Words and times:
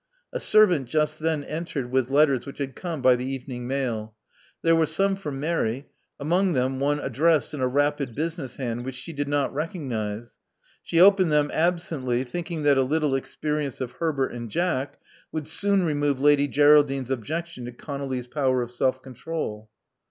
A 0.33 0.39
servant 0.39 0.87
just 0.89 1.19
then 1.19 1.43
entered 1.43 1.91
with 1.91 2.09
letters 2.09 2.47
which 2.47 2.57
had 2.57 2.75
come 2.75 3.03
by 3.03 3.15
the 3.15 3.23
evening 3.25 3.67
mail. 3.67 4.15
There 4.63 4.75
were 4.75 4.87
some 4.87 5.15
for 5.15 5.31
Mary; 5.31 5.85
among 6.19 6.53
them 6.53 6.79
one 6.79 6.99
addressed 6.99 7.53
in 7.53 7.61
a 7.61 7.67
rapid 7.67 8.15
business 8.15 8.55
hand 8.55 8.83
which 8.83 8.95
she 8.95 9.13
did 9.13 9.27
not 9.27 9.53
recognize. 9.53 10.37
She 10.81 10.99
opened 10.99 11.31
them 11.31 11.51
absently, 11.53 12.23
thinking 12.23 12.63
that 12.63 12.79
a 12.79 12.81
little 12.83 13.13
experience 13.13 13.79
of 13.79 13.91
Herbert 13.91 14.33
and 14.33 14.49
Jack 14.49 14.97
would 15.31 15.47
soon 15.47 15.83
remove 15.85 16.19
Lady 16.19 16.47
Geraldine 16.47 17.05
's 17.05 17.11
objec 17.11 17.45
tion 17.45 17.65
to 17.65 17.71
ConoUy's 17.71 18.25
power 18.27 18.63
of 18.63 18.71
self 18.71 19.03
control. 19.03 19.69